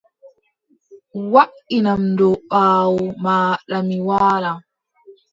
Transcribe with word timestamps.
Waʼinam 1.33 2.01
dow 2.17 2.35
ɓaawo 2.49 3.03
maaɗa 3.23 3.77
mi 3.87 3.95
waala. 4.07 4.51